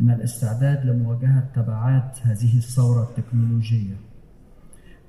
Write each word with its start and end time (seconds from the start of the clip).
إن 0.00 0.10
الاستعداد 0.10 0.86
لمواجهة 0.86 1.48
تبعات 1.54 2.18
هذه 2.22 2.56
الثورة 2.56 3.02
التكنولوجية 3.02 3.96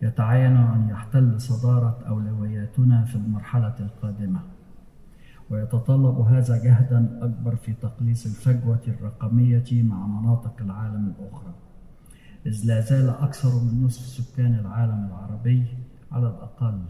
يتعين 0.01 0.58
أن 0.58 0.89
يحتل 0.89 1.42
صدارة 1.42 2.04
أولوياتنا 2.08 3.06
في 3.06 3.16
المرحلة 3.16 3.75
القادمة 3.79 4.40
ويتطلب 5.50 6.19
هذا 6.19 6.63
جهدا 6.63 7.19
أكبر 7.21 7.56
في 7.56 7.74
تقليص 7.74 8.25
الفجوة 8.25 8.82
الرقمية 8.88 9.84
مع 9.84 10.07
مناطق 10.07 10.55
العالم 10.61 11.13
الأخرى 11.20 11.54
إذ 12.45 12.65
لا 12.65 12.81
زال 12.81 13.09
أكثر 13.09 13.49
من 13.49 13.83
نصف 13.83 14.02
سكان 14.02 14.55
العالم 14.55 15.05
العربي 15.05 15.65
على 16.11 16.27
الأقل 16.27 16.81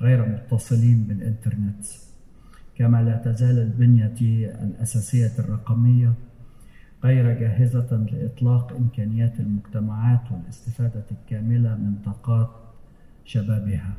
غير 0.00 0.28
متصلين 0.28 1.04
بالإنترنت 1.04 1.84
كما 2.76 3.02
لا 3.02 3.16
تزال 3.16 3.58
البنية 3.58 4.14
الأساسية 4.62 5.38
الرقمية 5.38 6.12
غير 7.04 7.40
جاهزة 7.40 8.06
لإطلاق 8.12 8.72
إمكانيات 8.72 9.40
المجتمعات 9.40 10.32
والاستفادة 10.32 11.04
الكاملة 11.10 11.74
من 11.74 11.94
طاقات 12.04 12.50
شبابها. 13.24 13.94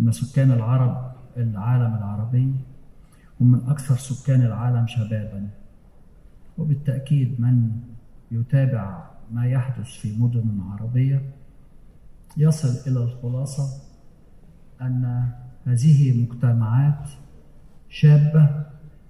إن 0.00 0.12
سكان 0.12 0.50
العرب 0.50 1.12
العالم 1.36 1.94
العربي 1.94 2.54
هم 3.40 3.52
من 3.52 3.68
أكثر 3.68 3.96
سكان 3.96 4.42
العالم 4.42 4.86
شبابا 4.86 5.48
وبالتأكيد 6.58 7.40
من 7.40 7.70
يتابع 8.30 9.10
ما 9.32 9.46
يحدث 9.46 9.86
في 9.86 10.18
مدن 10.18 10.60
عربية 10.60 11.22
يصل 12.36 12.90
إلى 12.90 13.04
الخلاصة 13.04 13.82
أن 14.80 15.32
هذه 15.66 16.22
مجتمعات 16.22 17.10
شابة 17.88 18.64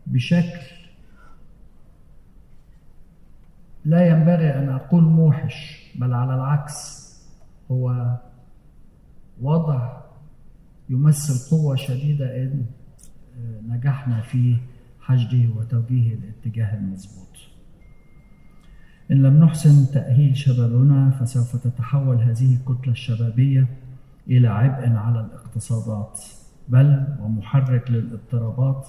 بشكل 0.07 0.84
لا 3.84 4.06
ينبغي 4.06 4.59
أن 4.59 4.69
أقول 4.69 5.02
موحش 5.02 5.88
بل 6.01 6.15
على 6.15 6.35
العكس 6.35 7.04
هو 7.71 8.16
وضع 9.43 10.01
يمثل 10.88 11.57
قوة 11.57 11.77
شديدة 11.77 12.43
إن 12.43 12.66
نجحنا 13.68 14.21
في 14.21 14.57
حشده 15.01 15.49
وتوجيهه 15.57 16.15
الاتجاه 16.15 16.74
المضبوط 16.74 17.37
إن 19.10 19.23
لم 19.23 19.45
نحسن 19.45 19.93
تأهيل 19.95 20.37
شبابنا 20.37 21.10
فسوف 21.10 21.57
تتحول 21.57 22.16
هذه 22.16 22.57
الكتلة 22.57 22.93
الشبابية 22.93 23.68
إلى 24.29 24.49
عبء 24.49 24.93
على 24.93 25.21
الاقتصادات 25.21 26.21
بل 26.68 27.07
ومحرك 27.21 27.90
للاضطرابات 27.90 28.87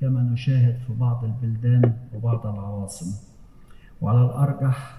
كما 0.00 0.22
نشاهد 0.22 0.76
في 0.86 0.92
بعض 0.92 1.24
البلدان 1.24 1.92
وبعض 2.14 2.46
العواصم. 2.46 3.31
وعلى 4.02 4.24
الأرجح 4.24 4.98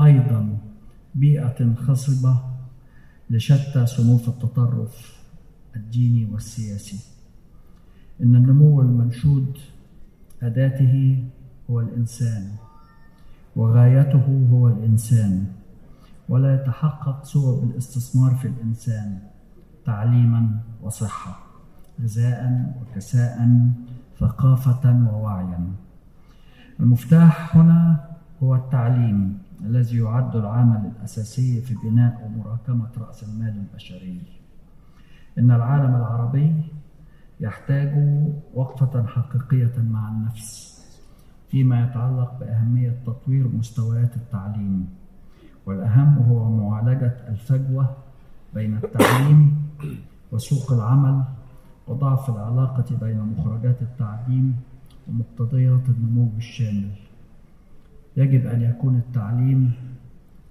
أيضا 0.00 0.58
بيئة 1.14 1.74
خصبة 1.74 2.36
لشتى 3.30 3.86
صنوف 3.86 4.28
التطرف 4.28 5.22
الديني 5.76 6.24
والسياسي. 6.32 7.00
إن 8.22 8.36
النمو 8.36 8.80
المنشود 8.80 9.58
أداته 10.42 11.24
هو 11.70 11.80
الإنسان 11.80 12.50
وغايته 13.56 14.46
هو 14.50 14.68
الإنسان 14.68 15.44
ولا 16.28 16.54
يتحقق 16.54 17.24
سوى 17.24 17.60
بالاستثمار 17.60 18.34
في 18.34 18.48
الإنسان 18.48 19.18
تعليما 19.86 20.60
وصحة 20.82 21.38
غذاء 22.02 22.72
وكساء 22.80 23.48
ثقافة 24.20 25.10
ووعيا. 25.12 25.72
المفتاح 26.80 27.56
هنا 27.56 28.09
هو 28.42 28.54
التعليم 28.54 29.38
الذي 29.60 29.98
يعد 29.98 30.36
العامل 30.36 30.92
الأساسي 30.96 31.60
في 31.60 31.74
بناء 31.74 32.26
ومراكمة 32.26 32.88
رأس 32.98 33.22
المال 33.24 33.56
البشري. 33.56 34.20
إن 35.38 35.50
العالم 35.50 35.96
العربي 35.96 36.52
يحتاج 37.40 37.92
وقفة 38.54 39.06
حقيقية 39.06 39.72
مع 39.90 40.08
النفس 40.08 40.80
فيما 41.48 41.84
يتعلق 41.84 42.38
بأهمية 42.40 42.96
تطوير 43.06 43.48
مستويات 43.48 44.16
التعليم 44.16 44.88
والأهم 45.66 46.18
هو 46.18 46.50
معالجة 46.50 47.16
الفجوة 47.28 47.96
بين 48.54 48.76
التعليم 48.76 49.68
وسوق 50.32 50.72
العمل 50.72 51.24
وضعف 51.88 52.30
العلاقة 52.30 52.96
بين 53.00 53.20
مخرجات 53.20 53.82
التعليم 53.82 54.56
ومقتضيات 55.08 55.88
النمو 55.88 56.30
الشامل. 56.36 56.90
يجب 58.20 58.46
أن 58.46 58.62
يكون 58.62 58.96
التعليم 58.96 59.72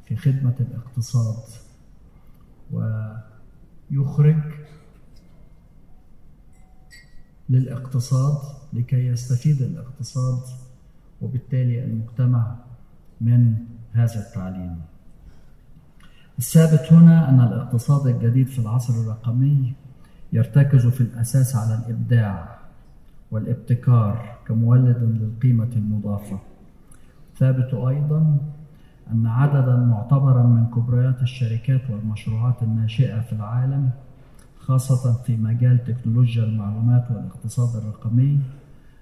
في 0.06 0.16
خدمة 0.16 0.56
الاقتصاد 0.60 1.44
ويخرج 2.72 4.42
للاقتصاد 7.50 8.38
لكي 8.74 9.06
يستفيد 9.08 9.62
الاقتصاد 9.62 10.42
وبالتالي 11.22 11.84
المجتمع 11.84 12.56
من 13.22 13.56
هذا 13.94 14.28
التعليم. 14.28 14.82
الثابت 16.40 16.94
هنا 16.94 17.30
أن 17.30 17.40
الاقتصاد 17.40 18.08
الجديد 18.08 18.48
في 18.48 18.60
العصر 18.60 18.94
الرقمي 18.94 19.74
يرتكز 20.34 20.88
في 20.88 21.02
الأساس 21.02 21.56
على 21.56 21.76
الإبداع 21.76 22.60
والابتكار 23.32 24.38
كمولد 24.48 24.98
للقيمة 24.98 25.70
المضافة. 25.76 26.40
ثابت 27.40 27.74
أيضا 27.74 28.38
أن 29.12 29.28
عددا 29.28 29.76
معتبرا 29.76 30.44
من 30.44 30.66
كبريات 30.66 31.22
الشركات 31.22 31.90
والمشروعات 31.90 32.64
الناشئة 32.64 33.20
في 33.20 33.34
العالم 33.34 33.90
خاصة 34.60 35.24
في 35.24 35.38
مجال 35.38 35.84
تكنولوجيا 35.84 36.44
المعلومات 36.44 37.12
والاقتصاد 37.12 37.84
الرقمي 37.84 38.40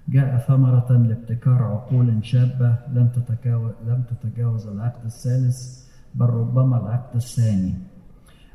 جاء 0.08 0.38
ثمرة 0.38 0.92
لابتكار 0.92 1.62
عقول 1.62 2.24
شابة 2.24 2.76
لم 2.92 3.08
تتجاوز, 3.08 3.72
لم 3.86 4.02
تتجاوز 4.02 4.66
العقد 4.66 5.04
الثالث 5.04 5.88
بل 6.14 6.26
ربما 6.26 6.78
العقد 6.78 7.16
الثاني. 7.16 7.74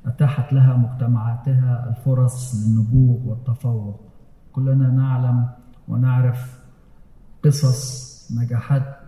أتاحت 0.06 0.54
لها 0.54 0.78
مجتمعاتها 0.78 1.90
الفرص 1.90 2.56
للنبوغ 2.56 3.30
والتفوق. 3.30 4.02
كلنا 4.52 4.90
نعلم 4.90 5.48
ونعرف 5.88 6.60
قصص 7.44 8.32
نجاحات 8.32 9.03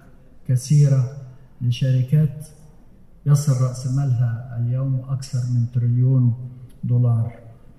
كثيرة 0.48 1.04
لشركات 1.62 2.48
يصل 3.26 3.66
رأس 3.66 3.88
مالها 3.98 4.58
اليوم 4.60 5.06
أكثر 5.10 5.40
من 5.54 5.72
تريليون 5.72 6.34
دولار 6.84 7.34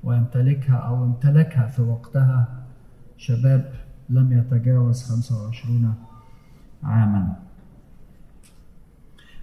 ويمتلكها 0.04 0.76
أو 0.76 1.04
امتلكها 1.04 1.66
في 1.66 1.82
وقتها 1.82 2.64
شباب 3.16 3.72
لم 4.08 4.32
يتجاوز 4.32 5.02
25 5.02 5.94
عاما. 6.82 7.36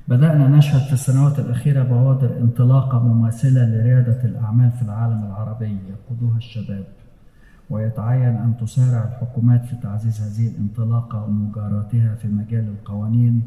بدأنا 0.07 0.47
نشهد 0.47 0.81
في 0.81 0.93
السنوات 0.93 1.39
الأخيرة 1.39 1.83
بوادر 1.83 2.37
انطلاقة 2.37 2.99
مماثلة 2.99 3.65
لريادة 3.65 4.23
الأعمال 4.23 4.71
في 4.71 4.81
العالم 4.81 5.25
العربي 5.25 5.77
يقودها 5.89 6.37
الشباب. 6.37 6.85
ويتعين 7.73 8.35
أن 8.35 8.57
تسارع 8.61 9.03
الحكومات 9.03 9.65
في 9.65 9.75
تعزيز 9.75 10.21
هذه 10.21 10.47
الانطلاقة 10.47 11.23
ومجاراتها 11.23 12.15
في 12.15 12.27
مجال 12.27 12.67
القوانين 12.67 13.43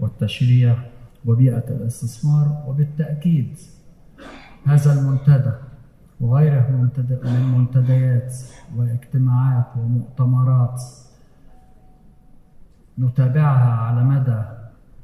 والتشريع 0.00 0.76
وبيئة 1.24 1.68
الاستثمار 1.68 2.64
وبالتأكيد 2.66 3.56
هذا 4.64 4.92
المنتدى 4.92 5.52
وغيره 6.20 6.70
من 6.70 7.58
منتديات 7.58 8.34
واجتماعات 8.76 9.66
ومؤتمرات 9.76 10.82
نتابعها 12.98 13.72
على 13.72 14.04
مدى 14.04 14.42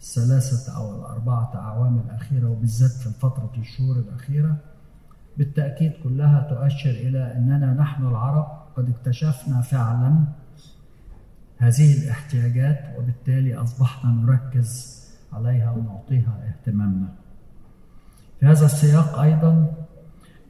الثلاثة 0.00 0.76
أو 0.76 0.96
الأربعة 0.96 1.52
أعوام 1.54 1.98
الأخيرة 1.98 2.50
وبالذات 2.50 2.90
في 2.90 3.10
فترة 3.10 3.52
الشهور 3.58 3.96
الأخيرة 3.96 4.56
بالتأكيد 5.36 5.92
كلها 6.04 6.40
تؤشر 6.50 6.90
إلى 6.90 7.36
أننا 7.36 7.74
نحن 7.74 8.06
العرب 8.06 8.46
قد 8.76 8.88
اكتشفنا 8.88 9.60
فعلا 9.60 10.24
هذه 11.58 12.02
الاحتياجات 12.02 12.98
وبالتالي 12.98 13.54
أصبحنا 13.54 14.10
نركز 14.10 15.02
عليها 15.32 15.70
ونعطيها 15.70 16.38
اهتمامنا. 16.48 17.08
في 18.40 18.46
هذا 18.46 18.64
السياق 18.64 19.18
أيضا 19.18 19.74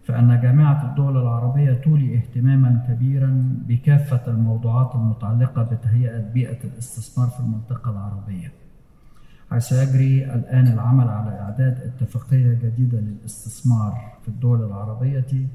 فأن 0.04 0.40
جامعة 0.40 0.90
الدول 0.90 1.16
العربية 1.16 1.72
تولي 1.72 2.16
اهتماما 2.16 2.86
كبيرا 2.88 3.58
بكافة 3.68 4.20
الموضوعات 4.26 4.94
المتعلقة 4.94 5.62
بتهيئة 5.62 6.18
بيئة 6.18 6.64
الاستثمار 6.64 7.28
في 7.28 7.40
المنطقة 7.40 7.90
العربية. 7.90 8.52
حيث 9.52 9.72
يجري 9.72 10.34
الآن 10.34 10.66
العمل 10.66 11.08
على 11.08 11.40
إعداد 11.40 11.80
اتفاقية 11.80 12.54
جديدة 12.54 12.98
للاستثمار 12.98 14.12
في 14.22 14.28
الدول 14.28 14.64
العربية 14.64 15.46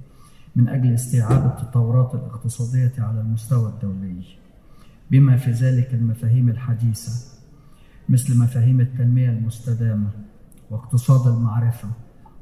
من 0.55 0.69
أجل 0.69 0.93
استيعاب 0.93 1.45
التطورات 1.45 2.15
الاقتصادية 2.15 2.93
على 2.99 3.21
المستوى 3.21 3.69
الدولي 3.69 4.23
بما 5.11 5.37
في 5.37 5.51
ذلك 5.51 5.93
المفاهيم 5.93 6.49
الحديثة 6.49 7.11
مثل 8.09 8.39
مفاهيم 8.39 8.81
التنمية 8.81 9.29
المستدامة 9.29 10.09
واقتصاد 10.69 11.27
المعرفة 11.27 11.87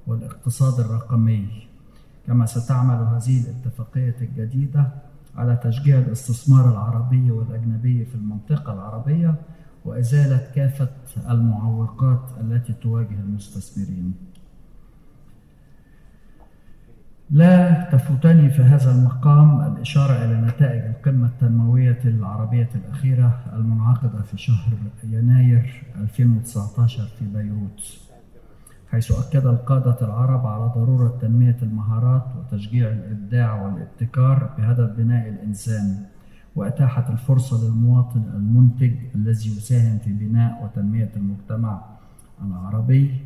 والاقتصاد 0.08 0.80
الرقمي. 0.80 1.48
كما 2.28 2.46
ستعمل 2.46 2.96
هذه 2.96 3.44
الاتفاقية 3.44 4.16
الجديدة 4.22 4.88
على 5.36 5.60
تشجيع 5.64 6.00
الاستثمار 6.00 6.72
العربي 6.72 7.32
والأجنبي 7.32 8.06
في 8.06 8.16
المنطقة 8.16 8.74
العربية 8.74 9.36
وإزالة 9.86 10.52
كافة 10.56 10.90
المعوقات 11.30 12.30
التي 12.42 12.74
تواجه 12.74 13.20
المستثمرين. 13.20 14.14
لا 17.30 17.84
تفوتني 17.92 18.50
في 18.50 18.62
هذا 18.62 18.92
المقام 18.92 19.62
الإشارة 19.74 20.26
إلى 20.26 20.42
نتائج 20.42 20.82
القمة 20.82 21.28
التنموية 21.28 22.00
العربية 22.06 22.70
الأخيرة 22.76 23.40
المنعقدة 23.54 24.22
في 24.22 24.38
شهر 24.38 24.74
يناير 25.04 25.84
2019 25.96 27.04
في 27.20 27.26
بيروت 27.26 28.06
حيث 28.92 29.12
أكد 29.12 29.46
القادة 29.46 29.98
العرب 30.02 30.48
على 30.48 30.72
ضرورة 30.76 31.18
تنمية 31.22 31.58
المهارات 31.62 32.26
وتشجيع 32.36 32.90
الإبداع 32.90 33.62
والابتكار 33.62 34.50
بهدف 34.58 34.90
بناء 34.98 35.30
الإنسان 35.30 36.06
وأتاحت 36.56 37.10
الفرصة 37.10 37.64
للمواطن 37.64 38.24
المنتج 38.36 38.94
الذي 39.16 39.58
يساهم 39.58 40.00
في 40.00 40.14
بناء 40.14 40.64
وتنمية 40.64 41.12
المجتمع 41.16 41.86
العربي 42.42 43.22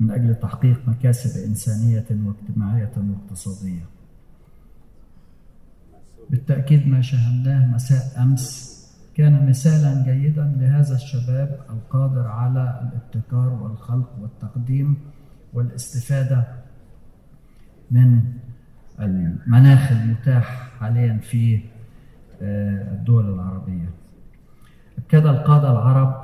من 0.00 0.10
أجل 0.10 0.34
تحقيق 0.34 0.88
مكاسب 0.88 1.48
إنسانية 1.48 2.06
واجتماعية 2.10 2.92
واقتصادية. 2.96 3.84
بالتأكيد 6.30 6.88
ما 6.88 7.00
شاهدناه 7.00 7.66
مساء 7.66 8.22
أمس 8.22 8.74
كان 9.14 9.48
مثالا 9.48 10.04
جيدا 10.04 10.54
لهذا 10.56 10.94
الشباب 10.94 11.58
القادر 11.70 12.26
على 12.26 12.90
الابتكار 12.92 13.48
والخلق 13.48 14.18
والتقديم 14.20 14.96
والاستفادة 15.52 16.44
من 17.90 18.22
المناخ 19.00 19.92
المتاح 19.92 20.70
حاليا 20.80 21.18
في 21.18 21.60
الدول 22.92 23.34
العربية. 23.34 23.90
أكد 24.98 25.26
القادة 25.26 25.72
العرب 25.72 26.22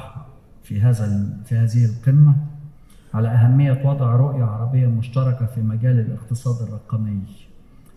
في 0.63 0.81
هذا 0.81 1.29
في 1.45 1.55
هذه 1.57 1.85
القمة 1.85 2.37
على 3.15 3.29
أهمية 3.29 3.83
وضع 3.85 4.17
رؤية 4.17 4.45
عربية 4.45 4.87
مشتركة 4.87 5.47
في 5.47 5.61
مجال 5.61 6.01
الاقتصاد 6.01 6.69
الرقمي 6.69 7.23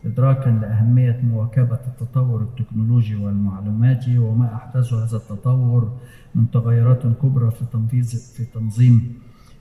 إدراكا 0.06 0.50
لأهمية 0.50 1.22
مواكبة 1.24 1.80
التطور 1.88 2.42
التكنولوجي 2.42 3.16
والمعلوماتي 3.16 4.18
وما 4.18 4.56
أحدثه 4.56 5.04
هذا 5.04 5.18
التطور 5.18 5.98
من 6.36 6.52
تغيرات 6.52 7.04
كبرى 7.22 7.52
في 7.52 7.66
تنفيذ 7.74 8.18
في 8.36 8.46
تنظيم 8.46 9.14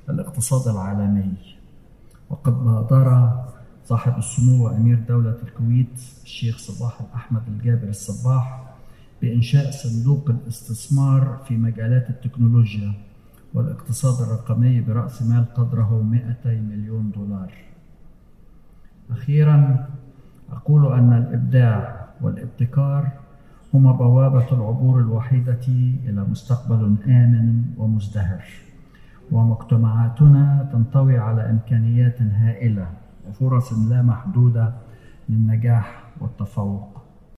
الاقتصاد 0.08 0.75
العالمي. 0.75 1.32
وقد 2.31 2.65
بادر 2.65 3.32
صاحب 3.84 4.19
السمو 4.19 4.64
وأمير 4.64 4.99
دولة 5.08 5.37
الكويت 5.43 6.00
الشيخ 6.25 6.58
صباح 6.58 7.00
الأحمد 7.00 7.43
الجابر 7.49 7.88
الصباح 7.88 8.75
بإنشاء 9.23 9.70
صندوق 9.70 10.31
الاستثمار 10.31 11.43
في 11.49 11.56
مجالات 11.56 12.11
التكنولوجيا 12.11 12.93
والاقتصاد 13.55 14.26
الرقمي 14.29 14.81
برأس 14.81 15.23
مال 15.23 15.55
قدره 15.55 16.02
200 16.02 16.61
مليون 16.61 17.11
دولار. 17.11 17.52
أخيرا 19.11 19.88
أقول 20.52 20.93
أن 20.93 21.12
الإبداع 21.12 22.06
والابتكار 22.20 23.08
هما 23.75 23.93
بوابة 23.93 24.52
العبور 24.52 25.00
الوحيدة 25.00 25.67
إلى 26.06 26.25
مستقبل 26.31 26.96
آمن 27.06 27.64
ومزدهر 27.76 28.44
ومجتمعاتنا 29.32 30.69
تنطوي 30.73 31.19
على 31.19 31.50
إمكانيات 31.50 32.23
هائلة. 32.23 33.02
وفرص 33.29 33.73
لا 33.73 34.03
محدودة 34.03 34.75
للنجاح 35.29 36.05
والتفوق. 36.21 37.02